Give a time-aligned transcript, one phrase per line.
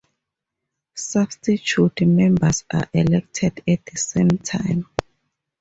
[0.95, 4.87] Substitute members are elected at the same time.